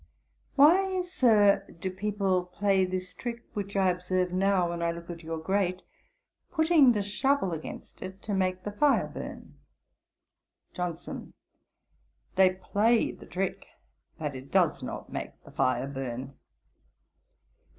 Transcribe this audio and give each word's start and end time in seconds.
'Why, 0.55 1.03
Sir, 1.03 1.63
do 1.79 1.91
people 1.91 2.45
play 2.45 2.85
this 2.85 3.13
trick 3.13 3.43
which 3.53 3.75
I 3.75 3.91
observe 3.91 4.31
now, 4.33 4.69
when 4.71 4.81
I 4.81 4.89
look 4.91 5.11
at 5.11 5.21
your 5.21 5.37
grate, 5.37 5.83
putting 6.49 6.93
the 6.93 7.03
shovel 7.03 7.51
against 7.51 8.01
it 8.01 8.19
to 8.23 8.33
make 8.33 8.63
the 8.63 8.71
fire 8.71 9.05
burn?' 9.07 9.59
JOHNSON. 10.73 11.35
'They 12.33 12.53
play 12.55 13.11
the 13.11 13.27
trick, 13.27 13.67
but 14.17 14.35
it 14.35 14.49
does 14.51 14.81
not 14.81 15.11
make 15.13 15.39
the 15.43 15.51
fire 15.51 15.85
burn. 15.85 16.33